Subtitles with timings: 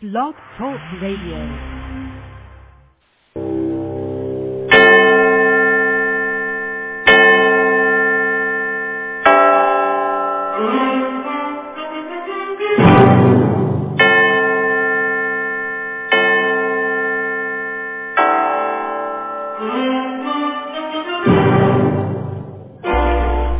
[0.00, 1.38] Blog Talk Radio.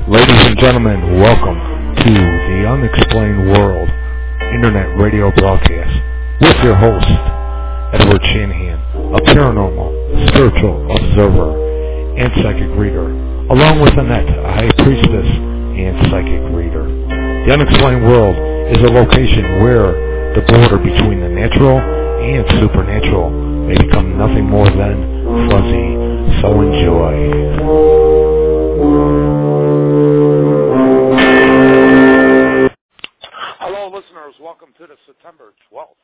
[0.09, 1.57] Ladies and gentlemen, welcome
[1.97, 3.89] to the Unexplained World
[4.53, 7.11] Internet Radio broadcast with your host,
[7.91, 8.79] Edward Shanahan,
[9.11, 9.91] a paranormal,
[10.31, 11.51] spiritual observer,
[12.15, 13.11] and psychic reader,
[13.51, 16.87] along with Annette, a high priestess and psychic reader.
[17.43, 18.39] The Unexplained World
[18.71, 19.91] is a location where
[20.39, 21.83] the border between the natural
[22.23, 23.31] and supernatural
[23.67, 25.89] may become nothing more than fuzzy.
[26.39, 27.15] So enjoy.
[33.59, 34.35] Hello, listeners.
[34.41, 35.99] Welcome to the September 12th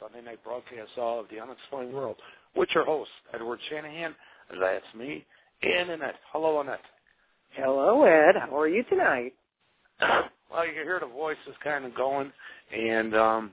[0.00, 2.16] Sunday night broadcast of The Unexplained World
[2.56, 4.14] with your host, Edward Shanahan.
[4.60, 5.24] That's me,
[5.62, 6.14] and Annette.
[6.32, 6.80] Hello, Annette.
[7.52, 8.34] Hello, Ed.
[8.40, 9.34] How are you tonight?
[10.50, 12.32] Well, you can hear the voice is kind of going,
[12.74, 13.50] and um,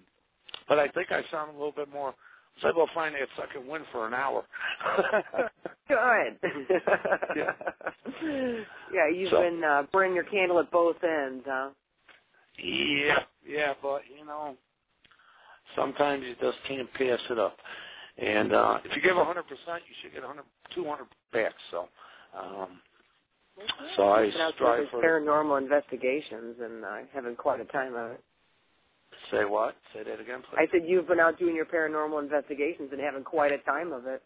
[0.70, 2.12] but I think I sound a little bit more.
[2.64, 4.46] I was able to find that second win for an hour.
[5.90, 6.40] Good.
[7.36, 7.52] Yeah.
[8.94, 11.72] yeah, you've So- been uh, burning your candle at both ends, huh?
[12.64, 14.56] yeah, yeah, but you know,
[15.76, 17.58] sometimes you just can't pass it up.
[18.18, 20.44] And uh, if you give 100%, you should get 100,
[20.76, 21.54] 200 back.
[21.72, 21.90] So,
[22.38, 22.80] um,
[23.96, 25.02] so I Been out strive doing for.
[25.03, 28.23] paranormal investigations and uh, having quite a time of it.
[29.31, 29.76] Say what?
[29.94, 30.58] Say that again, please.
[30.59, 34.06] I said you've been out doing your paranormal investigations and having quite a time of
[34.08, 34.22] it.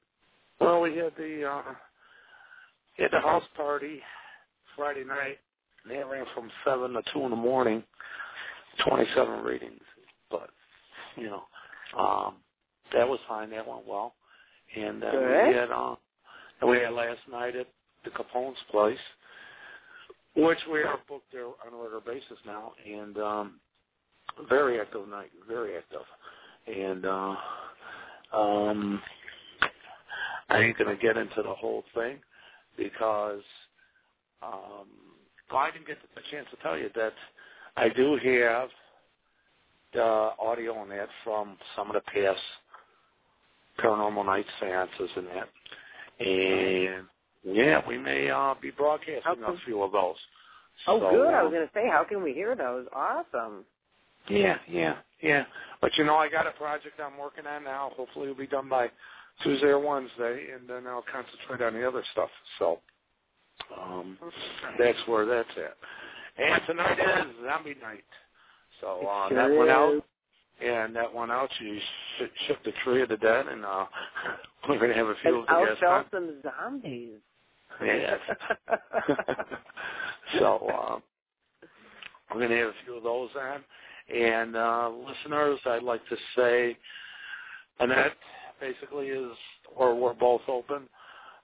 [0.60, 1.74] Well, we had the uh,
[2.98, 4.02] we had the house party
[4.76, 5.38] Friday night.
[5.86, 7.84] And that ran from seven to two in the morning.
[8.88, 9.82] Twenty-seven readings,
[10.32, 10.50] but
[11.22, 11.44] you know,
[11.98, 12.36] um,
[12.94, 13.50] that was fine.
[13.52, 14.14] That went well.
[14.76, 15.48] And then Good.
[15.48, 15.96] we had uh,
[16.68, 17.68] we had last night at
[18.04, 18.98] the Capone's place,
[20.36, 23.60] which we are booked there on a regular basis now, and um,
[24.48, 26.02] very active night, very active,
[26.68, 27.36] and uh,
[28.34, 29.02] um,
[30.50, 32.18] I ain't gonna get into the whole thing
[32.78, 33.42] because
[34.42, 34.88] um,
[35.52, 37.14] well, I didn't get a chance to tell you that
[37.76, 38.70] I do have
[39.98, 42.40] audio on that from some of the past
[43.80, 45.50] paranormal night seances and that,
[46.28, 47.06] and
[47.44, 50.16] yeah, we may uh, be broadcasting a few of those.
[50.88, 51.34] Oh, So, good.
[51.34, 52.88] I uh, was going to say, how can we hear those?
[52.96, 53.66] Awesome.
[54.30, 55.46] Yeah, yeah, yeah.
[55.82, 57.92] But you know, I got a project I'm working on now.
[57.96, 58.90] Hopefully, it'll be done by
[59.44, 62.30] Tuesday or Wednesday, and then I'll concentrate on the other stuff.
[62.60, 62.80] So,
[63.82, 64.18] um,
[64.80, 65.76] that's where that's at.
[66.44, 68.06] And tonight is zombie night.
[68.82, 70.04] So uh, It that sure went out,
[70.62, 71.50] and that went out.
[71.60, 73.86] You sh- shipped the tree of the dead, and uh,
[74.70, 77.20] we're gonna have a few And of the I'll guests some zombies.
[77.82, 78.20] Yes.
[80.40, 81.00] so uh,
[82.30, 83.64] we're going to have a few of those on.
[84.14, 86.78] And uh, listeners, I'd like to say
[87.80, 88.14] Annette
[88.60, 89.32] basically is,
[89.76, 90.90] or we're both open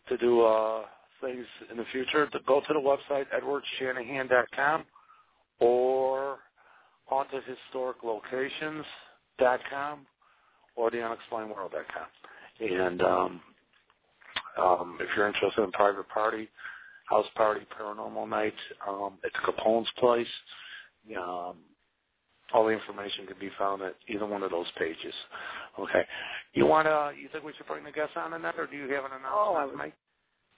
[0.09, 0.83] to do uh,
[1.21, 2.27] things in the future.
[2.27, 4.83] To go to the website edwardshanahan.com
[5.59, 6.39] or
[7.05, 10.05] haunted historic locations.com
[10.75, 12.07] or theunexplainedworld.com.
[12.61, 13.41] And um,
[14.61, 16.49] um, if you're interested in private party,
[17.09, 18.53] house party, paranormal night,
[18.87, 20.27] um, at Capone's place,
[21.17, 21.57] um,
[22.53, 25.13] all the information can be found at either one of those pages.
[25.79, 26.05] Okay.
[26.53, 27.11] You want to?
[27.19, 29.11] You think we should bring the guests on in that, or do you have an
[29.11, 29.93] announcement Oh, I to would- make?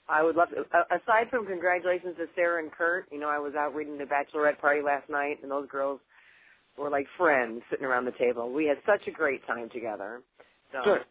[0.10, 0.62] I would love to.
[0.96, 4.60] Aside from congratulations to Sarah and Kurt, you know, I was out reading the bachelorette
[4.60, 6.00] party last night, and those girls
[6.78, 8.52] were like friends sitting around the table.
[8.52, 10.22] We had such a great time together.
[10.72, 11.02] So, Good.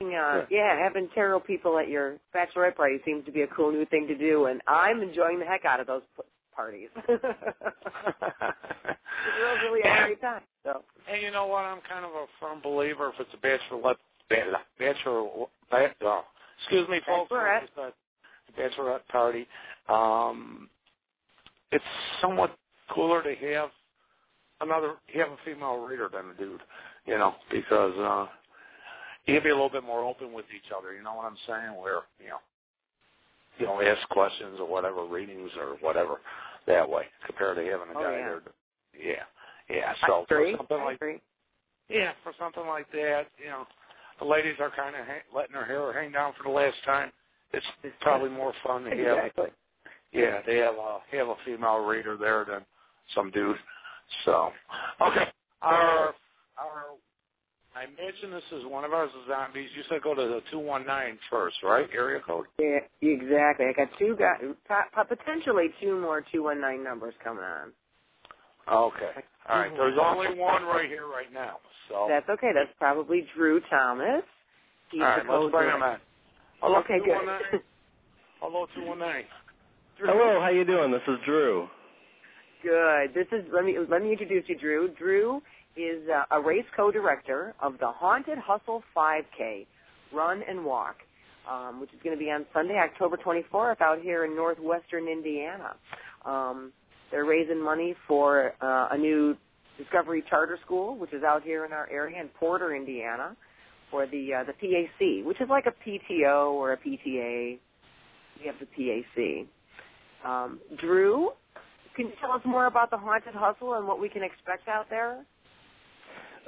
[0.00, 0.48] having, uh, Good.
[0.50, 4.06] yeah, having tarot people at your bachelorette party seems to be a cool new thing
[4.08, 6.22] to do, and I'm enjoying the heck out of those p-
[6.54, 6.88] parties.
[7.08, 7.18] the
[9.36, 10.42] girls really had a great time.
[10.64, 11.64] So, And you know what?
[11.64, 13.96] I'm kind of a firm believer if it's a bachelorette,
[14.28, 16.24] ba- bachelor, ba- oh,
[16.60, 17.30] excuse me, folks.
[17.32, 17.62] Bachelorette.
[18.48, 19.46] It's bachelorette party.
[19.88, 20.68] Um,
[21.72, 21.84] it's
[22.20, 22.56] somewhat
[22.94, 23.70] cooler to have
[24.64, 26.60] another, you have a female reader than a dude,
[27.06, 28.26] you know, because uh,
[29.26, 30.92] you can be a little bit more open with each other.
[30.94, 31.80] You know what I'm saying?
[31.80, 32.38] Where you know,
[33.58, 36.20] you know, ask questions or whatever, readings or whatever,
[36.66, 38.24] that way compared to having a Oh, guy yeah.
[38.26, 38.42] there.
[38.98, 39.24] Yeah,
[39.70, 39.94] yeah.
[40.02, 40.56] I So for agree.
[40.56, 41.20] something I like agree.
[41.88, 43.66] yeah, for something like that, you know,
[44.18, 47.12] the ladies are kind of ha- letting their hair hang down for the last time.
[47.52, 47.66] It's
[48.00, 48.98] probably more fun to have.
[48.98, 49.48] Exactly.
[50.12, 52.64] Yeah, they have a have a female reader there than
[53.14, 53.56] some dude.
[54.24, 54.50] So,
[55.00, 55.28] okay,
[55.62, 56.14] our
[56.58, 56.86] our
[57.74, 59.68] I imagine this is one of our zombies.
[59.76, 61.88] You said go to the 219 first, right?
[61.92, 62.46] Area code?
[62.58, 63.66] Yeah, exactly.
[63.66, 64.40] I got two guys,
[65.08, 67.72] potentially two more 219 numbers coming on.
[68.72, 69.10] Okay.
[69.48, 69.72] All right.
[69.76, 71.58] There's only one right here right now.
[71.88, 72.50] So That's okay.
[72.54, 74.22] That's probably Drew Thomas.
[74.90, 75.96] He's All the right, let's bring him in.
[76.60, 77.12] Hello, Okay, good.
[77.12, 77.60] 219.
[78.40, 79.26] Hello, 219.
[80.00, 80.90] Hello, how you doing?
[80.92, 81.68] This is Drew.
[82.64, 83.12] Good.
[83.12, 84.88] This is let me let me introduce you, Drew.
[84.98, 85.42] Drew
[85.76, 89.66] is uh, a race co-director of the Haunted Hustle 5K
[90.14, 90.96] Run and Walk,
[91.50, 95.76] um, which is going to be on Sunday, October 24th, out here in northwestern Indiana.
[96.24, 96.72] Um,
[97.10, 99.36] they're raising money for uh, a new
[99.76, 103.36] Discovery Charter School, which is out here in our area in Porter, Indiana,
[103.90, 107.58] for the uh, the PAC, which is like a PTO or a PTA.
[108.40, 109.46] We have the PAC.
[110.24, 111.32] Um, Drew,
[111.94, 114.86] can you tell us more about the Haunted Hustle and what we can expect out
[114.90, 115.24] there?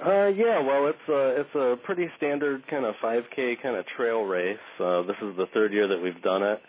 [0.04, 4.22] Uh, yeah, well, it's a it's a pretty standard kind of 5K kind of trail
[4.22, 4.58] race.
[4.78, 6.60] Uh, this is the third year that we've done it.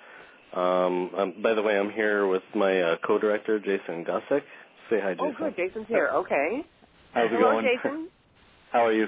[0.53, 4.44] Um, by the way, I'm here with my uh, co-director Jason Gusick.
[4.89, 5.19] Say hi, Jason.
[5.19, 5.56] Oh, good.
[5.57, 6.09] Jason's here.
[6.13, 6.63] Okay.
[7.13, 7.65] How's it Hello, going?
[7.65, 8.07] Jason.
[8.71, 9.07] How are you?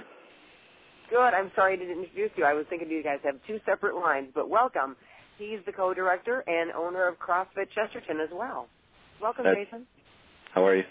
[1.10, 1.34] Good.
[1.34, 2.44] I'm sorry I didn't introduce you.
[2.44, 4.98] I was thinking you guys have two separate lines, but welcome.
[5.38, 8.68] He's the co-director and owner of CrossFit Chesterton as well.
[9.22, 9.86] Welcome, That's- Jason.
[10.54, 10.84] How are you?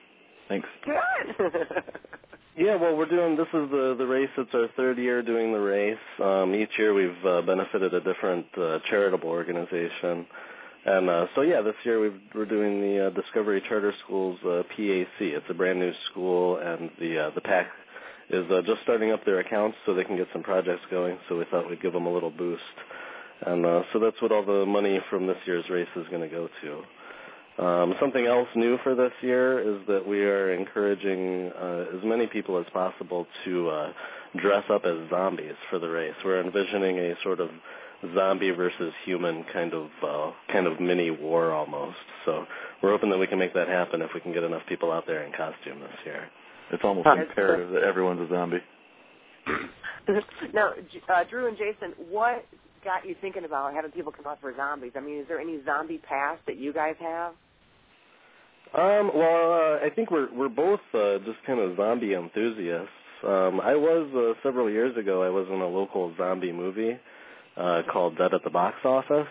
[0.48, 0.68] Thanks.
[0.84, 1.54] Good.
[2.56, 4.28] Yeah, well, we're doing this is the the race.
[4.36, 5.96] It's our third year doing the race.
[6.20, 10.26] Um, each year we've uh, benefited a different uh, charitable organization,
[10.84, 14.64] and uh, so yeah, this year we've, we're doing the uh, Discovery Charter Schools uh,
[14.70, 15.06] PAC.
[15.20, 17.68] It's a brand new school, and the uh, the PAC
[18.30, 21.16] is uh, just starting up their accounts so they can get some projects going.
[21.28, 22.62] So we thought we'd give them a little boost,
[23.46, 26.28] and uh, so that's what all the money from this year's race is going to
[26.28, 26.82] go to.
[27.58, 32.28] Um, something else new for this year is that we are encouraging uh, as many
[32.28, 33.92] people as possible to uh,
[34.36, 36.14] dress up as zombies for the race.
[36.24, 37.50] We're envisioning a sort of
[38.14, 41.96] zombie versus human kind of uh, kind of mini war almost.
[42.24, 42.44] So
[42.80, 45.04] we're hoping that we can make that happen if we can get enough people out
[45.06, 46.28] there in costume this year.
[46.70, 48.62] It's almost That's imperative that everyone's a zombie.
[50.54, 50.74] now,
[51.08, 52.44] uh, Drew and Jason, what
[52.84, 54.92] got you thinking about having people come out for zombies?
[54.94, 57.32] I mean, is there any zombie past that you guys have?
[58.74, 62.90] Um, well, uh, I think we're we're both uh, just kind of zombie enthusiasts.
[63.24, 65.22] Um, I was uh, several years ago.
[65.22, 66.98] I was in a local zombie movie
[67.56, 69.26] uh, called Dead at the Box Office,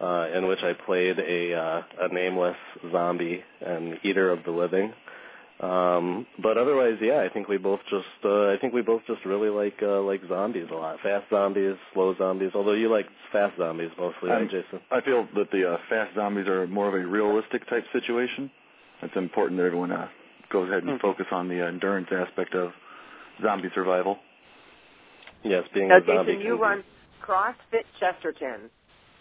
[0.00, 2.56] uh, in which I played a uh, a nameless
[2.92, 4.92] zombie and eater of the living.
[5.60, 9.24] Um, but otherwise, yeah, I think we both just uh, I think we both just
[9.24, 11.00] really like uh, like zombies a lot.
[11.02, 12.52] Fast zombies, slow zombies.
[12.54, 14.80] Although you like fast zombies mostly, right, Um, Jason?
[14.92, 18.50] I feel that the uh, fast zombies are more of a realistic type situation.
[19.02, 20.08] It's important that everyone uh,
[20.50, 21.00] goes ahead and Mhm.
[21.00, 22.72] focus on the endurance aspect of
[23.42, 24.18] zombie survival.
[25.42, 26.32] Yes, being Now, a zombie.
[26.34, 26.84] Jason, you can be- run
[27.20, 28.70] CrossFit Chesterton.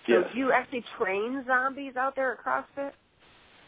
[0.05, 0.31] So Yes.
[0.33, 2.91] do you actually train zombies out there at CrossFit?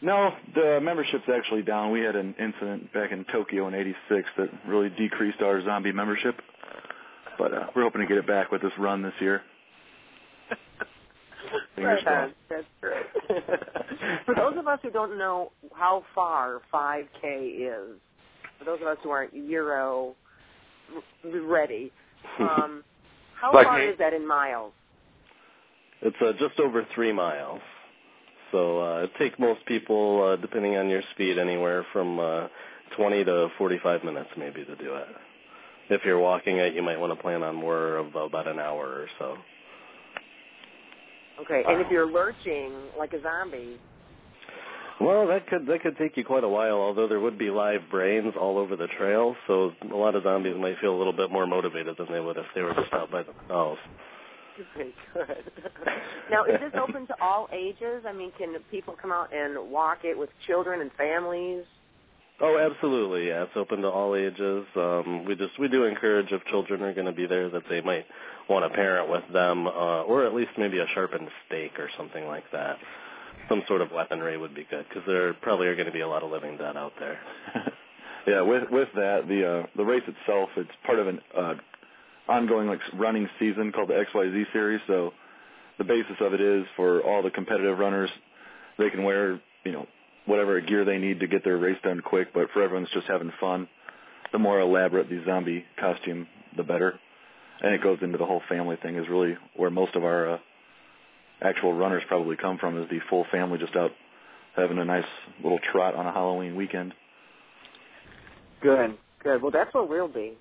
[0.02, 1.90] No, the membership's actually down.
[1.92, 6.36] We had an incident back in Tokyo in '86 that really decreased our zombie membership,
[7.38, 9.42] but uh, we're hoping to get it back with this run this year.
[11.76, 12.34] Fingers Right crossed.
[12.48, 13.06] That's great.
[14.26, 17.98] for those of us who don't know how far 5K is,
[18.58, 20.14] for those of us who aren't Euro
[21.24, 21.92] ready,
[22.40, 22.82] um,
[23.38, 23.84] how Like far me.
[23.86, 24.72] is that in miles?
[26.02, 27.60] It's uh, just over three miles.
[28.52, 32.48] So uh, it takes most people, uh, depending on your speed, anywhere from uh,
[32.96, 35.06] 20 to 45 minutes maybe to do it.
[35.90, 38.86] If you're walking it, you might want to plan on more of about an hour
[38.86, 39.36] or so.
[41.40, 43.78] Okay, and if you're lurching like a zombie,
[45.00, 46.74] Well, that could that could take you quite a while.
[46.74, 50.54] Although there would be live brains all over the trail, so a lot of zombies
[50.58, 53.10] might feel a little bit more motivated than they would if they were just out
[53.10, 53.80] by themselves.
[54.60, 55.44] Okay, good.
[56.30, 58.04] now, is this open to all ages?
[58.06, 61.64] I mean, can people come out and walk it with children and families?
[62.42, 63.28] Oh, absolutely.
[63.28, 64.64] Yeah, it's open to all ages.
[64.74, 67.82] Um, we just we do encourage if children are going to be there that they
[67.82, 68.06] might
[68.48, 72.26] want a parent with them, uh, or at least maybe a sharpened stake or something
[72.26, 72.76] like that.
[73.48, 76.08] Some sort of weaponry would be good because there probably are going to be a
[76.08, 77.18] lot of living dead out there.
[78.26, 81.54] yeah, with with that, the uh, the race itself, it's part of an uh,
[82.30, 84.80] ongoing like running season called the XYZ series.
[84.86, 85.12] So
[85.78, 88.10] the basis of it is for all the competitive runners,
[88.78, 89.86] they can wear you know
[90.26, 92.32] whatever gear they need to get their race done quick.
[92.32, 93.68] But for everyone's just having fun,
[94.32, 96.98] the more elaborate the zombie costume, the better.
[97.62, 100.38] And it goes into the whole family thing is really where most of our uh,
[101.42, 103.90] actual runners probably come from is the full family just out
[104.56, 105.04] having a nice
[105.42, 106.94] little trot on a Halloween weekend.
[108.62, 109.42] Good, good.
[109.42, 110.36] Well, that's what we'll be.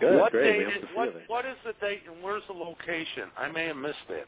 [0.00, 0.64] Good, what great.
[0.66, 3.24] Date is, what, what is the date and where's the location?
[3.38, 4.26] I may have missed it.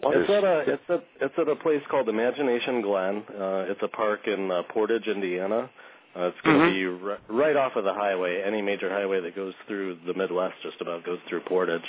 [0.00, 3.22] What it's is- at a it's at it's at a place called Imagination Glen.
[3.30, 5.70] Uh, it's a park in uh, Portage, Indiana.
[6.14, 6.72] Uh, it's going to Mhm.
[6.72, 8.42] be ri- right off of the highway.
[8.42, 11.86] Any major highway that goes through the Midwest just about goes through Portage.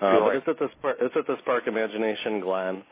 [0.00, 2.82] Uh, but it's at this par- it's at this park, Imagination Glen.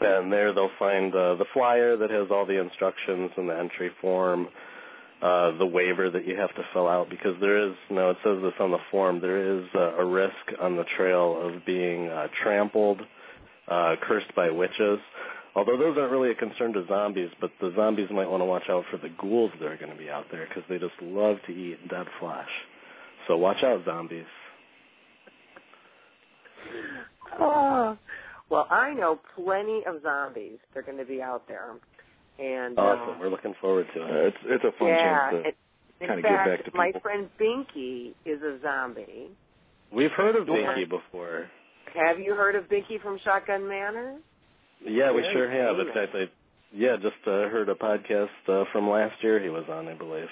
[0.00, 3.90] And there they'll find uh, the flyer that has all the instructions and the entry
[4.00, 4.48] form,
[5.22, 8.42] uh, the waiver that you have to fill out because there is, no, it says
[8.42, 13.00] this on the form, there is a risk on the trail of being uh, trampled,
[13.68, 14.98] uh, cursed by witches.
[15.54, 18.68] Although those aren't really a concern to zombies, but the zombies might want to watch
[18.68, 21.38] out for the ghouls that are going to be out there because they just love
[21.46, 22.50] to eat dead flesh.
[23.30, 24.24] So watch out, zombies.
[27.38, 27.96] Oh,
[28.50, 30.58] well, I know plenty of zombies.
[30.74, 31.74] They're going to be out there,
[32.40, 33.14] and Awesome.
[33.14, 34.26] uh, We're looking forward to Uh, it.
[34.26, 34.96] it's it's a fun yeah.
[35.30, 35.56] chance to it-
[36.00, 36.78] in kinda give fact, back to people.
[36.78, 39.30] my friend Binky is a zombie.
[39.92, 40.56] We've heard of Yeah.
[40.74, 41.48] Binky before.
[41.94, 44.16] Have you heard of Binky from Shotgun Manor?
[44.84, 45.78] Yeah, we Very sure have.
[45.78, 46.28] In fact, I
[46.72, 50.30] yeah just uh, heard a podcast uh, from last year he was on, I believe.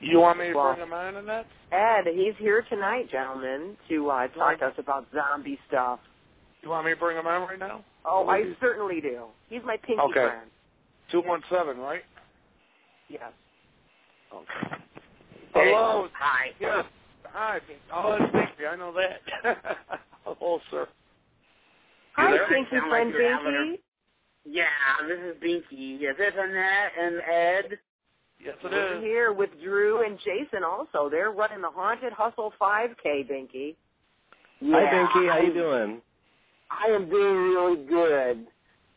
[0.00, 1.46] You want me to Well- bring him on in that?
[1.72, 6.00] Ed, he's here tonight, gentlemen, to uh, talk to us about zombie stuff.
[6.62, 7.84] You want me to bring him on right now?
[8.04, 9.26] Oh, I certainly do.
[9.48, 10.12] He's my pinky Okay.
[10.26, 10.50] friend.
[11.10, 12.02] Two one seven, right?
[13.08, 13.32] Yes.
[14.32, 14.76] Okay.
[15.54, 16.08] Hello.
[16.18, 16.50] Hi.
[16.60, 16.84] Yes.
[17.32, 17.60] Hi.
[17.92, 18.66] Oh, it's Pinky.
[18.66, 19.20] I know that.
[20.24, 20.88] Hello, sir.
[22.12, 22.46] Hi, there?
[22.48, 23.78] pinky Sound like friend Binky.
[24.44, 24.66] Yeah,
[25.06, 25.96] this is Binky.
[26.10, 27.78] Is this Annette and Ed?
[28.44, 29.02] Yes, it We're is.
[29.02, 31.08] here with Drew and Jason also.
[31.10, 33.74] They're running the Haunted Hustle 5K, Binky.
[34.62, 35.28] Hi, Binky.
[35.28, 36.00] How I, you doing?
[36.70, 38.46] I am doing really good,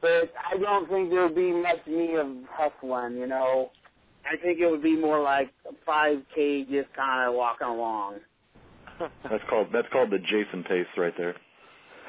[0.01, 3.71] but I don't think there would be much me of hustling, you know.
[4.25, 8.15] I think it would be more like a 5K just kind of walking along.
[9.29, 11.35] That's called that's called the Jason pace right there.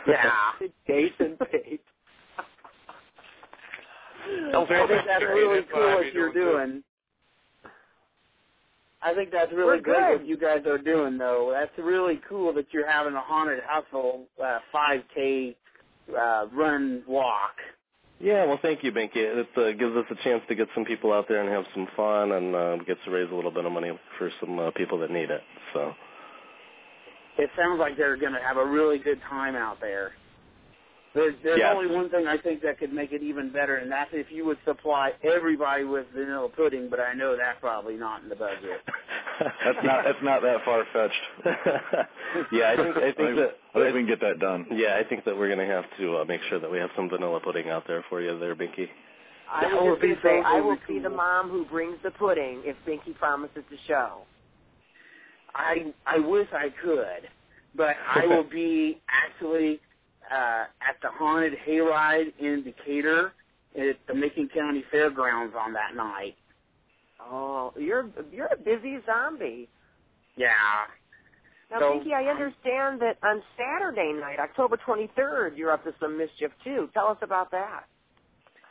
[0.07, 0.31] Yeah.
[0.87, 1.79] Jason pace.
[4.53, 6.83] Don't I think that's really cool what you're doing, doing.
[9.05, 10.19] I think that's really We're great good.
[10.21, 11.51] what you guys are doing, though.
[11.53, 15.57] That's really cool that you're having a haunted hustle uh, 5K
[16.17, 17.55] uh, run walk.
[18.21, 19.17] Yeah, well, thank you, Binky.
[19.17, 21.89] It uh, gives us a chance to get some people out there and have some
[21.97, 24.99] fun, and uh, gets to raise a little bit of money for some uh, people
[25.01, 25.41] that need it.
[25.75, 25.93] So,
[27.39, 30.13] It sounds like they're going to have a really good time out there.
[31.15, 31.75] There's, there's Yes.
[31.77, 34.47] only one thing I think that could make it even better, and that's if you
[34.47, 36.89] would supply everybody with vanilla pudding.
[36.89, 38.81] But I know that's probably not in the budget.
[39.65, 41.15] That's not that's not that far fetched.
[42.53, 44.67] yeah, I think I think that I think we can get that done.
[44.71, 47.09] yeah, I think that we're gonna have to uh, make sure that we have some
[47.09, 48.89] vanilla pudding out there for you, there, Binky.
[49.51, 51.49] I That was would just going be to say, I will really be the mom
[51.51, 54.19] who brings the pudding if Binky promises to show.
[55.55, 57.29] I I wish I could,
[57.75, 59.81] but I will be actually
[60.33, 63.33] uh, at the haunted hayride in Decatur
[63.77, 66.37] at the Macon County Fairgrounds on that night.
[67.21, 69.69] Oh, you're you're a busy zombie.
[70.37, 70.51] Yeah.
[71.71, 76.51] Now, So- I understand that on Saturday night, October 23rd, you're up to some mischief
[76.65, 76.91] too.
[76.93, 77.85] Tell us about that.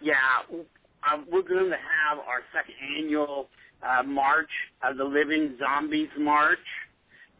[0.01, 0.15] Yeah,
[0.49, 3.49] uh, we're going to have our second annual
[3.83, 4.49] uh, March
[4.83, 6.59] of the Living Zombies March.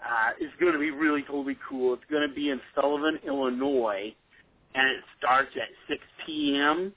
[0.04, 1.94] Uh, it's going to be really totally cool.
[1.94, 4.14] It's going to be in Sullivan, Illinois,
[4.74, 6.92] and it starts at 6 p.m.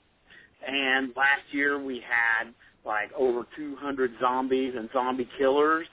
[0.67, 2.51] And last year we had
[2.85, 5.87] like over 200 zombies and zombie killers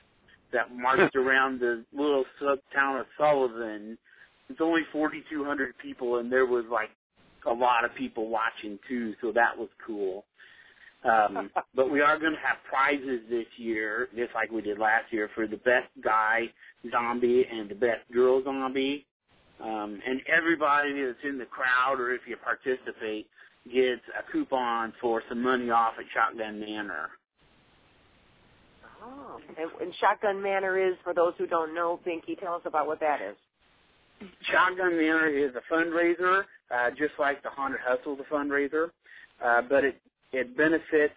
[0.52, 3.98] that marched around the little sub town of Sullivan.
[4.48, 6.90] It's only 4,200 people, and there was like
[7.46, 10.24] a lot of people watching too, so that was cool.
[11.04, 15.12] Um, but we are going to have prizes this year, just like we did last
[15.12, 16.42] year, for the best guy
[16.90, 19.04] zombie and the best girl zombie.
[19.60, 23.26] Um, and everybody that's in the crowd, or if you participate,
[23.64, 27.10] gets a coupon for some money off at Shotgun Manor.
[29.04, 32.86] Oh, and, and Shotgun Manor is, for those who don't know, Binky, tell us about
[32.86, 33.36] what that is.
[34.42, 38.90] Shotgun Manor is a fundraiser, uh, just like the Haunted Hustle is a fundraiser,
[39.44, 40.00] uh, but it
[40.32, 41.14] it benefits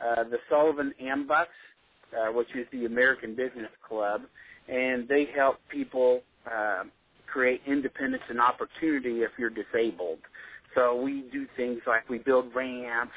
[0.00, 1.46] uh, the Sullivan AMBUCS,
[2.12, 4.22] uh, which is the American Business Club,
[4.68, 6.84] and they help people uh,
[7.26, 10.18] create independence and opportunity if you're disabled.
[10.74, 13.12] So we do things like we build ramps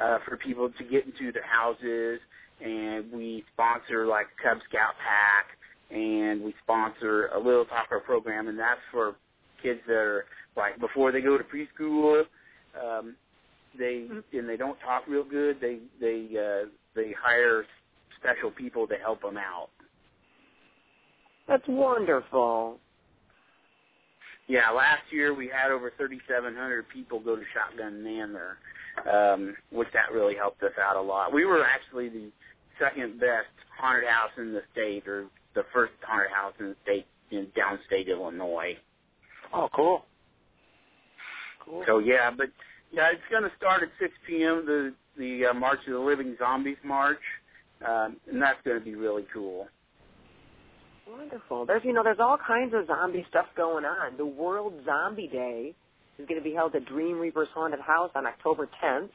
[0.00, 2.20] uh, for people to get into their houses,
[2.60, 8.58] and we sponsor like Cub Scout pack, and we sponsor a little talker program, and
[8.58, 9.16] that's for
[9.62, 10.24] kids that are
[10.56, 12.24] like before they go to preschool,
[12.80, 13.14] um,
[13.78, 15.58] they and they don't talk real good.
[15.60, 17.64] They they uh, they hire
[18.20, 19.68] special people to help them out.
[21.46, 22.78] That's wonderful.
[24.48, 28.56] Yeah, last year we had over 3,700 people go to Shotgun Manor,
[29.10, 31.34] um, which that really helped us out a lot.
[31.34, 32.30] We were actually the
[32.78, 33.46] second best
[33.78, 38.08] haunted house in the state, or the first haunted house in the state in downstate
[38.08, 38.76] Illinois.
[39.52, 40.04] Oh, cool.
[41.64, 41.84] Cool.
[41.86, 42.48] So yeah, but
[42.92, 44.64] yeah, it's going to start at 6 p.m.
[44.66, 47.20] The the uh, March of the Living Zombies March,
[47.86, 49.66] um, and that's going to be really cool.
[51.08, 51.66] Wonderful.
[51.66, 54.16] There's you know there's all kinds of zombie stuff going on.
[54.16, 55.74] The World Zombie Day
[56.18, 59.10] is going to be held at Dream Reapers Haunted House on October 10th.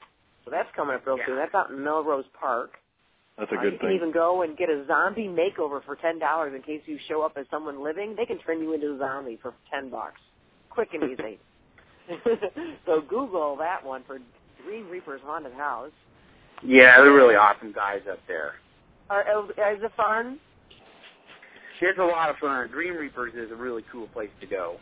[0.45, 1.25] So that's coming up real Yeah.
[1.27, 1.35] soon.
[1.37, 2.71] That's out in Melrose Park.
[3.37, 6.19] That's a Uh, good you can even go and get a zombie makeover for ten
[6.19, 8.15] dollars in case you show up as someone living.
[8.15, 10.19] They can turn you into a zombie for ten bucks,
[10.69, 11.39] quick and easy.
[12.85, 14.19] so Google that one for
[14.65, 15.91] Dream Reapers Haunted House.
[16.63, 18.53] Yeah, they're really awesome guys up there.
[19.09, 20.39] Are, is it fun?
[21.81, 22.69] It's a lot of fun.
[22.69, 24.77] Dream Reapers is a really cool place to go.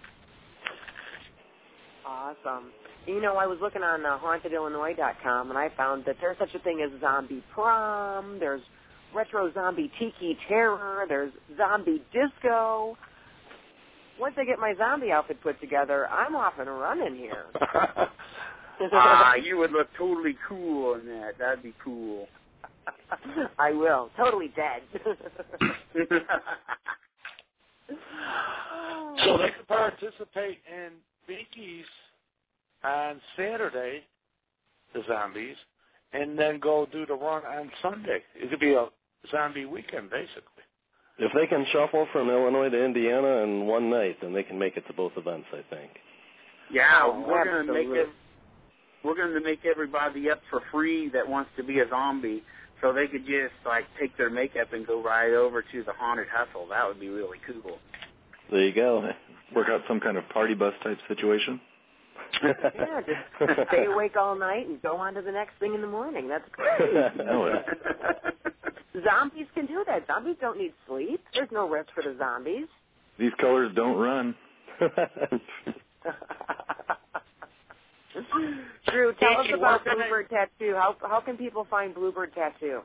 [2.06, 2.72] Awesome.
[3.08, 6.60] You know, I was looking on uh, hauntedillinois.com and I found that there's such a
[6.60, 8.62] thing as zombie prom, there's
[9.16, 12.96] retro zombie tiki terror, there's zombie disco.
[14.22, 17.46] Once I get my zombie outfit put together, I'm off and running here.
[18.94, 21.38] Ah, you would look totally cool in that.
[21.38, 22.28] That'd be cool.
[23.60, 24.10] I will.
[24.18, 24.82] Totally dead.
[29.24, 30.94] So they can participate in
[31.30, 31.86] Binky's
[32.84, 34.02] on Saturday,
[34.96, 35.58] the zombies,
[36.14, 38.24] and then go do the run on Sunday.
[38.36, 38.88] It could be a
[39.30, 40.61] zombie weekend, basically.
[41.22, 44.76] If they can shuffle from Illinois to Indiana in one night, then they can make
[44.76, 45.46] it to both events.
[45.54, 45.92] I think.
[46.72, 48.10] yeah, Oh, we're gonna make it.
[49.04, 52.44] We're gonna make everybody up for free that wants to be a zombie,
[52.82, 56.28] so they could just like take their makeup and go right over to the haunted
[56.34, 56.68] hustle.
[56.70, 57.78] That would be really cool.
[58.50, 59.08] There you go.
[59.56, 61.62] Work out some kind of party bus type situation.
[62.44, 65.88] yeah, just stay awake all night and go on to the next thing in the
[65.88, 66.28] morning.
[66.28, 66.80] That's great.
[67.30, 67.52] Oh,
[68.94, 69.06] know it.
[69.06, 70.06] Zombies can do that.
[70.08, 71.22] Zombies don't need sleep.
[71.34, 72.68] There's no rest for the zombies.
[73.18, 74.36] These colors don't run.
[78.88, 80.74] Drew, tell us about Bluebird Tattoo.
[80.76, 82.82] How how can people find Bluebird Tattoo?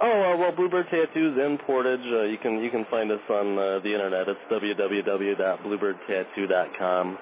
[0.00, 2.06] Oh uh, well, Bluebird Tattoos in Portage.
[2.12, 4.28] Uh, you can you can find us on uh, the internet.
[4.28, 7.18] It's www.bluebirdtattoo.com.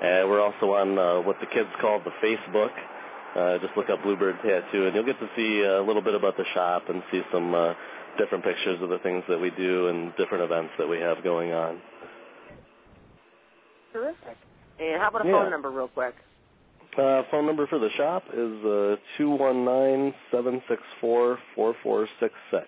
[0.00, 2.72] Uh, we're also on uh, what the kids call the Facebook.
[3.36, 6.36] Uh, just look up Bluebird Tattoo, and you'll get to see a little bit about
[6.36, 7.74] the shop and see some uh,
[8.18, 11.52] different pictures of the things that we do and different events that we have going
[11.52, 11.80] on.
[13.92, 14.36] Terrific.
[14.80, 15.42] And how about a Yeah.
[15.42, 16.14] phone number, real quick?
[16.98, 21.74] Uh, phone number for the shop is uh, two one nine seven six four four
[21.84, 22.66] four six six,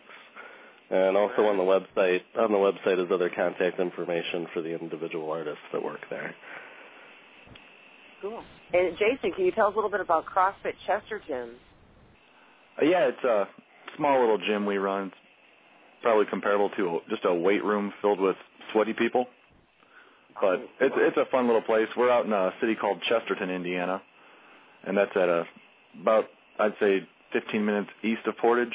[0.90, 5.29] and also on the website on the website is other contact information for the individual
[5.33, 6.37] artists that work there.
[8.23, 8.43] Cool.
[8.73, 11.51] And Jason, can you tell us a little bit about CrossFit Chesterton?
[12.81, 13.49] Uh, yeah, it's a
[13.97, 15.09] small little gym we run.
[15.09, 18.37] It's probably comparable to just a weight room filled with
[18.73, 19.27] sweaty people.
[20.41, 21.89] But it's it's a fun little place.
[21.97, 24.01] We're out in a city called Chesterton, Indiana,
[24.85, 25.45] and that's at a
[26.01, 26.25] about
[26.59, 28.75] I'd say 15 minutes east of Portage,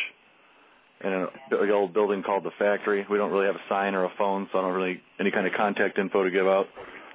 [1.04, 3.06] in a big old building called the Factory.
[3.10, 5.48] We don't really have a sign or a phone, so I don't really any kind
[5.48, 6.68] of contact info to give out.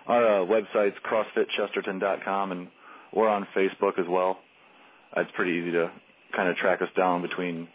[0.07, 2.69] Our uh, website's CrossFitChesterton.com, and
[3.15, 4.39] we're on Facebook as well.
[5.17, 5.91] Uh, It's pretty easy to
[6.35, 7.69] kind of track us down between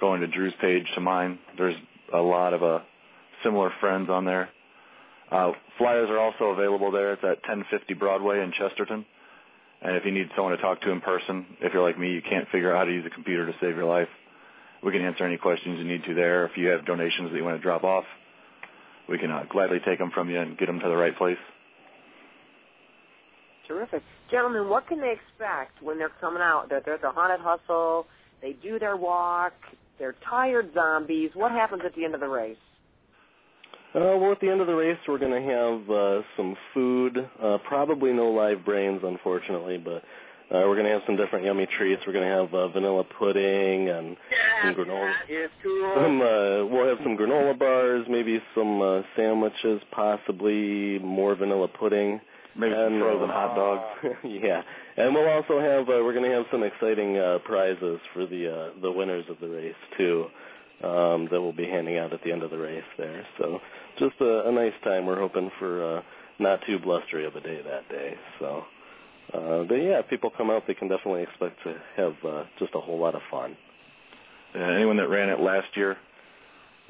[0.00, 1.38] going to Drew's page to mine.
[1.56, 1.76] There's
[2.12, 2.80] a lot of uh,
[3.44, 4.48] similar friends on there.
[5.30, 7.12] Uh, flyers are also available there.
[7.12, 9.04] It's at 1050 Broadway in Chesterton.
[9.82, 12.22] And if you need someone to talk to in person, if you're like me, you
[12.22, 14.08] can't figure out how to use a computer to save your life,
[14.82, 16.46] we can answer any questions you need to there.
[16.46, 18.04] If you have donations that you want to drop off,
[19.08, 21.38] we can uh, gladly take them from you and get them to the right place.
[23.68, 24.02] Terrific.
[24.30, 26.68] Gentlemen, what can they expect when they're coming out?
[26.70, 28.06] That there's a haunted hustle,
[28.42, 29.52] they do their walk,
[29.98, 31.30] they're tired zombies.
[31.34, 32.56] What happens at the end of the race?
[33.94, 37.28] Uh, well, at the end of the race, we're going to have uh, some food.
[37.42, 40.02] Uh, probably no live brains, unfortunately, but
[40.54, 42.02] uh, we're going to have some different yummy treats.
[42.06, 45.12] We're going to have uh, vanilla pudding and Yeah, some granola.
[45.28, 45.92] is cool.
[45.96, 52.20] Some, uh, we'll have some granola bars, maybe some uh, sandwiches, possibly more vanilla pudding.
[52.58, 54.16] Maybe some And, frozen uh, hot dogs.
[54.24, 54.62] yeah,
[54.96, 58.52] and we'll also have uh, we're going to have some exciting uh, prizes for the
[58.52, 60.26] uh, the winners of the race too.
[60.82, 63.26] Um, that we'll be handing out at the end of the race there.
[63.38, 63.58] So
[63.98, 65.06] just a, a nice time.
[65.06, 66.02] We're hoping for uh,
[66.38, 68.14] not too blustery of a day that day.
[68.38, 68.62] So,
[69.34, 72.76] uh, but yeah, if people come out, they can definitely expect to have uh, just
[72.76, 73.56] a whole lot of fun.
[74.54, 75.96] Uh, anyone that ran it last year,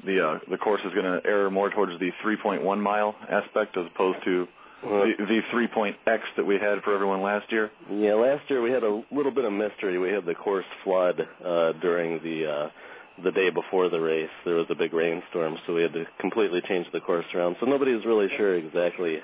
[0.05, 3.85] the uh, the course is going to err more towards the 3.1 mile aspect as
[3.93, 4.47] opposed to
[4.81, 7.69] The, the 3.x that we had for everyone last year.
[7.91, 9.97] Yeah, last year we had a little bit of mystery.
[9.97, 12.69] We had the course flood uh, during the uh,
[13.23, 14.29] the day before the race.
[14.45, 17.57] There was a big rainstorm, so we had to completely change the course around.
[17.59, 19.19] So nobody nobody's really sure exactly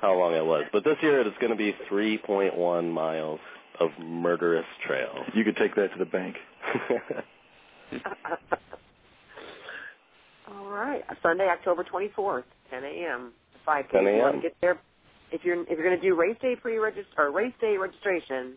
[0.00, 0.64] how long it was.
[0.72, 3.40] But this year it's going to be 3.1 miles
[3.80, 5.24] of murderous trail.
[5.34, 6.36] You could take that to the bank.
[10.48, 13.32] All right, Sunday, October 24th, 10 a.m.
[13.64, 14.32] 5 10 You a.m..
[14.34, 14.78] to get there
[15.32, 18.54] if you're if you're going to do race day pre-register or race day registration.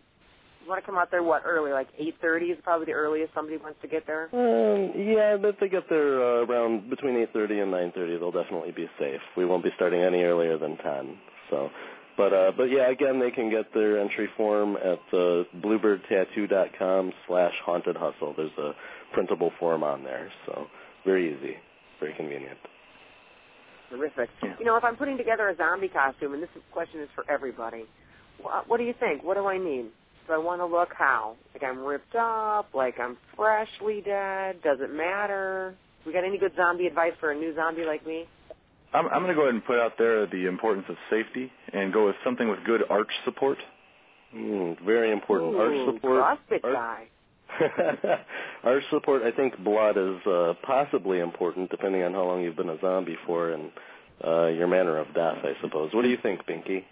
[0.62, 3.56] You want to come out there what early, like 8:30 is probably the earliest somebody
[3.56, 4.28] wants to get there.
[4.32, 8.72] um, yeah, but if they get there uh, around between 8:30 and 9:30, they'll definitely
[8.72, 9.20] be safe.
[9.36, 11.18] We won't be starting any earlier than 10.
[11.50, 11.70] So,
[12.16, 17.54] but uh, but yeah, again, they can get their entry form at uh, bluebirdtattoo.com slash
[17.64, 18.34] haunted hustle.
[18.36, 18.72] There's a
[19.14, 20.66] printable form on there, so
[21.04, 21.56] very easy,
[21.98, 22.58] very convenient.
[23.90, 24.28] Terrific.
[24.42, 24.54] Yeah.
[24.58, 27.84] You know, if I'm putting together a zombie costume, and this question is for everybody,
[28.40, 29.22] what, what do you think?
[29.24, 29.86] What do I need?
[30.26, 31.36] Do I want to look how?
[31.54, 32.68] Like I'm ripped up?
[32.74, 34.62] Like I'm freshly dead?
[34.62, 35.74] Does it matter?
[36.06, 38.26] We got any good zombie advice for a new zombie like me?
[38.94, 41.92] I'm, I'm going to go ahead and put out there the importance of safety and
[41.92, 43.58] go with something with good arch support.
[44.34, 45.54] Mm, very important.
[45.54, 46.22] Ooh, Arch support.
[46.22, 47.08] CrossFit arch- guy.
[48.64, 49.22] Arch support.
[49.22, 53.16] I think blood is uh, possibly important, depending on how long you've been a zombie
[53.26, 53.70] for and
[54.24, 55.38] uh, your manner of death.
[55.42, 55.90] I suppose.
[55.94, 56.84] What do you think, Binky?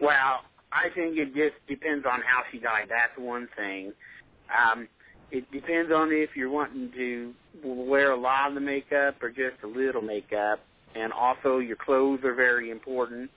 [0.00, 0.40] Well,
[0.72, 2.86] I think it just depends on how she died.
[2.88, 3.92] That's one thing.
[4.56, 4.88] Um,
[5.30, 9.62] it depends on if you're wanting to wear a lot of the makeup or just
[9.62, 10.60] a little makeup,
[10.94, 13.30] and also your clothes are very important.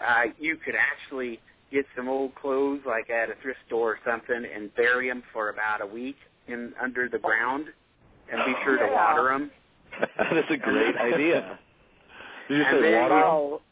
[0.00, 1.40] Uh, you could actually
[1.72, 5.50] get some old clothes, like at a thrift store or something, and bury them for
[5.50, 6.16] about a week
[6.48, 7.66] in under the ground,
[8.32, 9.50] and be sure to water them.
[10.18, 11.58] that is a great idea.
[12.48, 13.62] Did you And say then- water?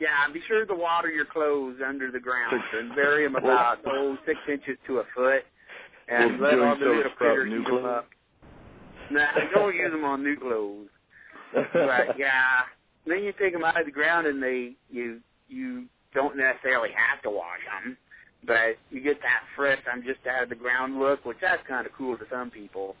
[0.00, 4.16] Yeah, be sure to water your clothes under the ground and bury them about oh
[4.26, 5.44] six inches to a foot,
[6.08, 7.86] and Well, let doing all the so little critters new eat them clothes?
[7.86, 8.08] up.
[9.12, 10.88] Nah, don't use them on new clothes.
[11.54, 11.68] But
[12.18, 12.62] yeah,
[13.06, 17.22] then you take them out of the ground and they you you don't necessarily have
[17.22, 17.96] to wash them,
[18.46, 21.86] but you get that fresh I'm just out of the ground look, which that's kind
[21.86, 22.96] of cool to some people.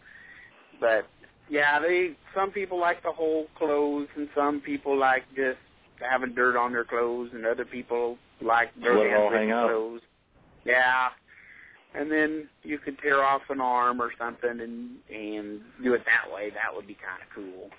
[0.80, 1.06] But
[1.48, 5.58] yeah, they some people like the whole clothes, and some people like just
[6.00, 10.00] having dirt on their clothes, and other people like Let it all hang clothes.
[10.64, 11.08] Yeah,
[11.94, 16.32] and then you could tear off an arm or something and and do it that
[16.32, 16.50] way.
[16.50, 17.70] That would be kind of cool.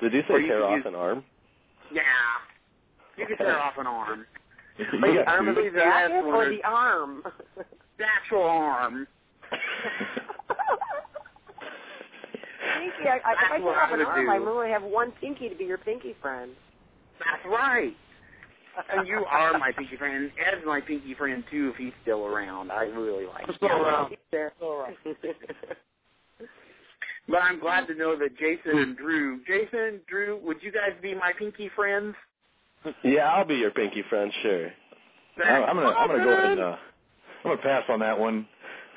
[0.00, 1.24] Did you say you tear could off use- an arm?
[1.90, 2.02] Yeah,
[3.16, 4.26] you could tear off an arm.
[4.78, 5.62] You got arm of two.
[5.64, 7.22] the the jacket one or the arm?
[7.98, 9.06] The actual arm.
[12.78, 13.08] pinky.
[13.08, 14.30] I, I, if I That's tear off an arm, do.
[14.30, 16.50] I only have one pinky to be your pinky friend.
[17.18, 17.96] That's right.
[18.92, 20.30] And you are my pinky friend.
[20.38, 22.70] Ed's my pinky friend too if he's still around.
[22.70, 23.54] I really like him.
[23.56, 24.14] Still around.
[24.30, 24.52] There.
[27.28, 31.14] But I'm glad to know that Jason and Drew, Jason, Drew, would you guys be
[31.14, 32.14] my pinky friends?
[33.02, 34.70] Yeah, I'll be your pinky friend, sure.
[35.44, 36.76] I'm, I'm gonna I'm gonna go ahead and uh,
[37.44, 38.46] I'm gonna pass on that one.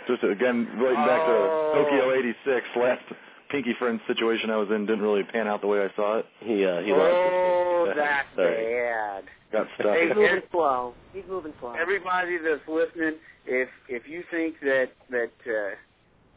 [0.07, 1.73] Just again, relating back to Oh.
[1.75, 3.03] Tokyo '86, last
[3.49, 6.25] Pinky friend situation I was in didn't really pan out the way I saw it.
[6.39, 9.23] He uh, he oh, loves that's bad.
[9.51, 9.95] Got stuck.
[9.95, 10.93] Hey, He's moving slow.
[11.13, 11.73] He's moving slow.
[11.73, 13.15] Everybody that's listening,
[13.47, 15.75] if if you think that that uh,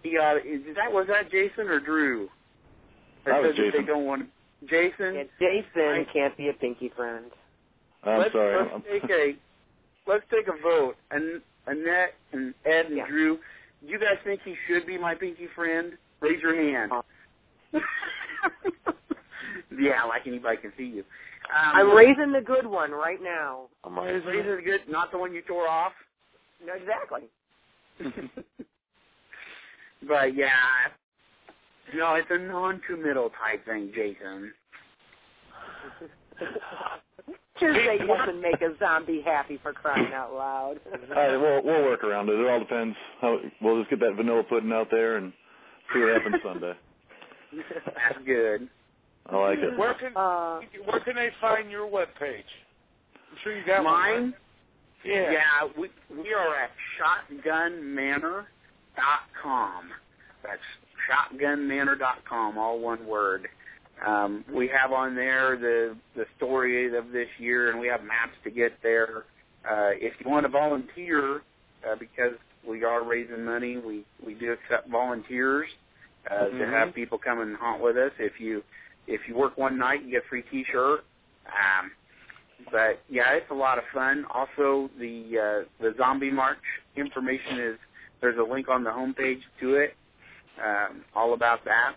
[0.02, 2.30] he got is that was that Jason or Drew?
[3.26, 3.84] That was said that Jason.
[3.84, 4.28] They don't want
[4.68, 5.16] Jason.
[5.16, 7.26] And Jason I- can't be a pinky friend.
[8.04, 8.56] I'm let's, sorry.
[8.56, 9.36] Let's I'm- take a
[10.06, 10.96] let's take a vote.
[11.10, 13.06] And Annette and Ed and Yeah.
[13.06, 15.96] Drew, do you guys think he should be my pinky friend?
[16.20, 16.92] Raise your hand.
[19.78, 21.04] yeah, like anybody can see you.
[21.54, 23.68] Um, I'm raising the good one right now.
[23.84, 25.92] I'm raising Raise is good, not the one you tore off.
[26.64, 27.22] No, exactly.
[30.08, 30.50] but yeah,
[31.94, 34.52] no, it's a non-committal type thing, Jason.
[37.60, 40.80] Just say yes and make a zombie happy for crying out loud.
[41.10, 42.32] All right, we'll we'll work around it.
[42.32, 42.96] It all depends.
[43.20, 45.32] How we'll just get that vanilla pudding out there and
[45.94, 46.72] see what happens Sunday.
[47.52, 48.68] That's good.
[49.26, 49.78] I like it.
[49.78, 52.44] Where can Uh, where can they find your web page?
[53.30, 53.92] I'm sure you got one.
[53.94, 54.24] Mine?
[54.24, 54.34] right?
[55.04, 55.32] Yeah.
[55.32, 56.70] Yeah, we we are at
[57.44, 59.84] shotgunmanor.com.
[60.42, 60.60] That's
[61.08, 63.48] shotgunmanor.com, all one word.
[64.04, 68.36] Um, we have on there the the story of this year, and we have maps
[68.44, 69.24] to get there.
[69.64, 71.42] Uh, if you want to volunteer,
[71.88, 72.32] uh, because
[72.68, 75.68] we are raising money, we we do accept volunteers
[76.30, 76.70] uh, to Mhm.
[76.70, 78.12] have people come and hunt with us.
[78.18, 78.64] If you
[79.06, 81.04] if you work one night, you get a free T-shirt.
[81.46, 81.92] Um,
[82.70, 84.24] but yeah, it's a lot of fun.
[84.30, 86.62] Also, the uh, the zombie march
[86.96, 87.78] information is
[88.20, 89.96] there's a link on the homepage to it,
[90.64, 91.94] um, all about that.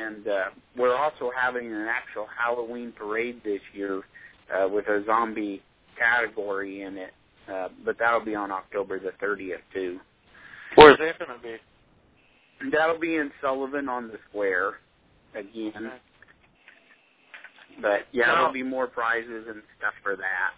[0.00, 0.44] And uh,
[0.76, 4.02] we're also having an actual Halloween parade this year
[4.54, 5.62] uh, with a zombie
[5.98, 7.12] category in it,
[7.52, 9.98] uh, but that'll be on October the 30th too.
[10.76, 12.70] Where's that going to be?
[12.70, 14.74] That'll be in Sullivan on the square
[15.34, 15.72] again.
[15.76, 15.88] Okay.
[17.82, 20.52] But yeah, Now- there'll be more prizes and stuff for that.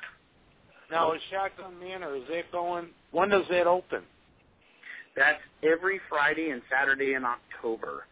[0.90, 4.02] Now, is Shotgun Manor, is that going, when does that open?
[5.16, 8.04] That's every Friday and Saturday in October.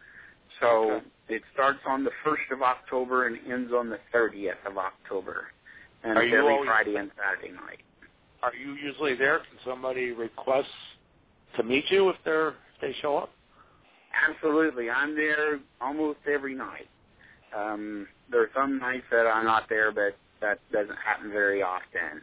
[0.59, 1.05] So Okay.
[1.29, 5.51] it starts on the first of October and ends on the thirtieth of October.
[6.03, 7.81] And every always- Friday and Saturday night.
[8.43, 9.39] Are you usually there?
[9.39, 10.69] Can somebody request
[11.55, 13.31] to meet you if they're if they show up?
[14.27, 14.89] Absolutely.
[14.89, 16.87] I'm there almost every night.
[17.53, 22.21] Um there are some nights that I'm not there but that doesn't happen very often.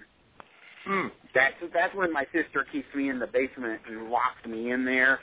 [0.85, 1.07] Hmm.
[1.35, 5.21] That's that's when my sister keeps me in the basement and locks me in there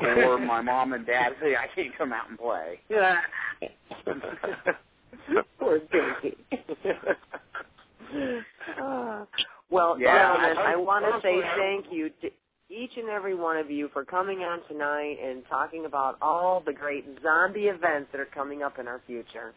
[0.00, 2.80] or my mom and dad say I can't come out and play.
[2.88, 3.20] Yeah.
[5.58, 6.36] Poor baby.
[8.80, 9.24] Uh,
[9.70, 12.30] well, Yeah, gentlemen, I- I, want to say personally, thank you to
[12.70, 16.72] each and every one of you for coming on tonight and talking about all the
[16.72, 19.52] great zombie events that are coming up in our future.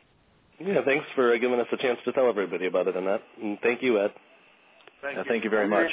[0.59, 3.21] Yeah, thanks for giving us a chance to tell everybody about it, Annette.
[3.41, 4.11] And thank you, Ed.
[5.05, 5.29] Thank Yeah, you.
[5.29, 5.91] thank you very And much.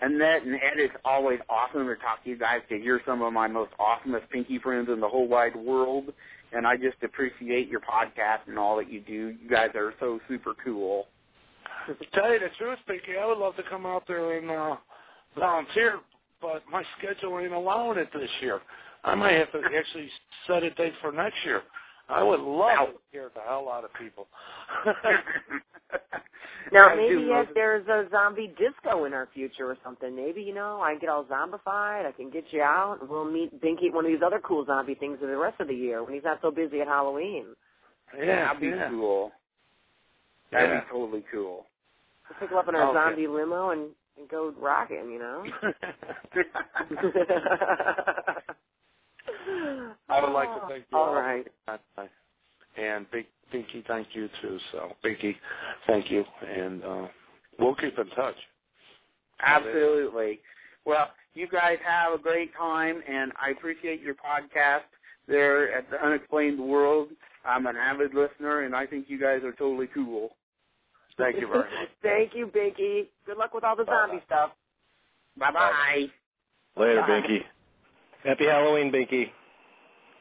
[0.00, 3.32] Annette and Ed, it's always awesome to talk to you guys because you're some of
[3.32, 6.12] my most awesomest pinky friends in the whole wide world.
[6.52, 9.34] And I just appreciate your podcast and all that you do.
[9.42, 11.06] You guys are so super cool.
[11.86, 14.76] To tell you the truth, Pinky, I would love to come out there and uh,
[15.38, 16.00] volunteer,
[16.40, 18.60] but my schedule ain't allowing it this year.
[19.04, 20.08] I might have to actually
[20.46, 21.62] set a date for next year.
[22.10, 24.26] I would love to scare the hell out of people.
[26.72, 27.54] Now, I maybe do if it.
[27.54, 31.24] there's a zombie disco in our future or something, maybe, you know, I get all
[31.24, 34.64] zombified, I can get you out, we'll meet Binky at one of these other cool
[34.66, 37.46] zombie things for the rest of the year when he's not so busy at Halloween.
[38.16, 38.90] yeah, That'd be yeah.
[38.90, 39.32] cool.
[40.52, 40.80] That'd Yeah.
[40.80, 41.66] be totally cool.
[42.28, 42.98] We'll pick him up in our oh, Okay.
[42.98, 45.44] zombie limo and, and go rock him, you know?
[50.10, 51.46] I would like to thank you All right.
[52.78, 54.58] And Big Pinky, thank you too.
[54.72, 55.36] So Pinky,
[55.86, 57.08] thank you, and uh,
[57.58, 58.36] we'll keep in touch.
[59.40, 60.40] Absolutely.
[60.84, 64.82] Well, you guys have a great time, and I appreciate your podcast
[65.26, 67.08] there at the Unexplained World.
[67.44, 70.30] I'm an avid listener, and I think you guys are totally cool.
[71.16, 71.88] Thank you very much.
[72.02, 73.06] Thank you, Binky.
[73.26, 74.50] Good luck with all the zombie stuff.
[75.38, 76.06] Bye bye.
[76.76, 77.08] Later, Bye.
[77.08, 77.40] Binky.
[78.24, 79.30] Happy Halloween, Binky.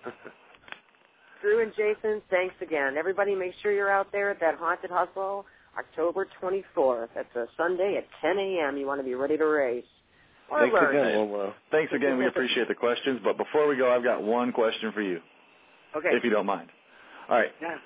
[1.48, 2.98] Drew and Jason, thanks again.
[2.98, 5.46] Everybody make sure you're out there at that Haunted Hustle
[5.80, 7.08] October 24th.
[7.16, 8.76] That's a Sunday at 10 a.m.
[8.76, 9.86] You want to be ready to race.
[10.52, 10.96] Or Thanks learn.
[10.98, 11.32] again.
[11.32, 12.18] Well, uh, Thanks again.
[12.18, 13.22] We appreciate the questions.
[13.24, 15.22] But before we go, I've got one question for you,
[15.96, 16.10] Okay.
[16.12, 16.68] if you don't mind.
[17.30, 17.52] All right.
[17.62, 17.78] Yeah.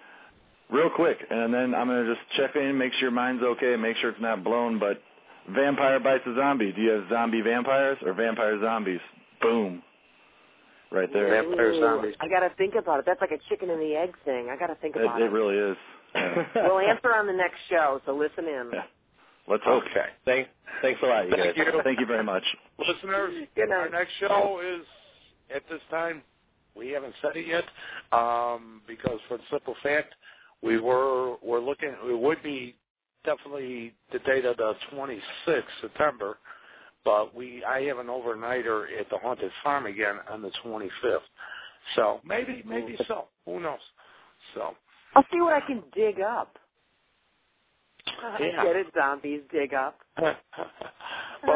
[0.71, 3.75] Real quick, and then I'm going to just check in, make sure your mind's okay,
[3.75, 4.79] make sure it's not blown.
[4.79, 5.03] But
[5.53, 6.71] vampire bites a zombie.
[6.71, 9.01] Do you have zombie vampires or vampire zombies?
[9.39, 9.83] Boom.
[10.91, 11.29] Right there.
[11.29, 12.15] Vampire zombies.
[12.19, 13.05] I got to think about it.
[13.05, 14.49] That's like a chicken and the egg thing.
[14.51, 15.31] I got to think about it it.
[15.31, 15.77] really is.
[16.13, 16.45] Yeah.
[16.55, 18.69] We'll answer on the next show, so listen in.
[18.73, 18.83] Yeah.
[19.47, 19.83] Let's hope.
[19.83, 20.05] Okay.
[20.25, 20.49] thanks,
[20.81, 21.53] thanks a lot, you guys.
[21.55, 21.81] Thank you.
[21.83, 22.43] Thank you very much.
[22.77, 24.85] Listeners, Good our next show is
[25.53, 26.21] at this time.
[26.75, 27.63] We haven't said it yet
[28.17, 30.13] um, because, for the simple fact,
[30.61, 31.93] we were we're looking.
[32.05, 32.75] It would be
[33.25, 36.37] definitely the date of the 26th September,
[37.05, 41.19] but we I have an overnighter at the haunted farm again on the 25th.
[41.95, 43.27] So maybe maybe so.
[43.45, 43.79] Who knows?
[44.53, 44.75] So
[45.15, 46.57] I'll see what I can dig up.
[48.39, 48.63] Yeah.
[48.63, 49.99] Get it, zombies, dig up.
[50.21, 50.35] well,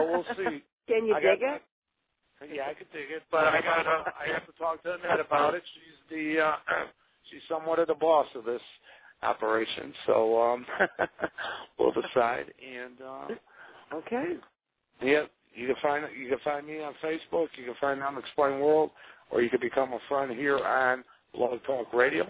[0.07, 0.63] we'll see.
[0.87, 1.61] Can you I dig got- it?
[2.53, 5.21] Yeah, I could dig it, but I got to I have to talk to Annette
[5.21, 5.63] about it.
[5.73, 6.55] She's the uh,
[7.31, 8.61] she's somewhat of the boss of this,
[9.23, 9.93] operation.
[10.05, 10.65] So um,
[11.79, 12.53] we'll decide.
[12.61, 13.27] And uh,
[13.95, 14.33] okay.
[15.01, 15.23] Yeah,
[15.55, 17.47] you can find you can find me on Facebook.
[17.57, 18.91] You can find Unexplained World,
[19.31, 22.27] or you can become a friend here on Blog Talk Radio,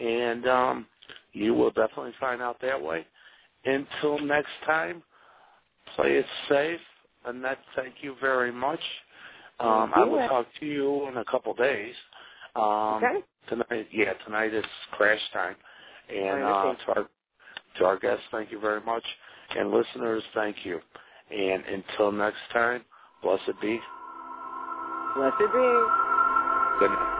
[0.00, 0.86] and um,
[1.32, 3.06] you will definitely find out that way.
[3.64, 5.02] Until next time,
[5.96, 6.80] play it safe.
[7.24, 8.80] Annette, thank you very much.
[9.60, 11.94] Um, I will talk to you in a couple days.
[12.54, 13.24] Um, okay.
[13.48, 15.56] Tonight, yeah, tonight is crash time.
[16.08, 17.08] And uh, to our
[17.78, 19.04] to our guests, thank you very much,
[19.56, 20.80] and listeners, thank you.
[21.30, 22.82] And until next time,
[23.22, 23.78] blessed be.
[25.16, 25.68] Blessed be.
[26.80, 27.17] Good night.